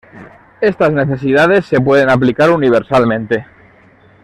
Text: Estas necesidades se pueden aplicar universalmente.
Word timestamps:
Estas 0.61 0.91
necesidades 0.93 1.63
se 1.67 1.79
pueden 1.79 2.09
aplicar 2.09 2.49
universalmente. 2.49 3.45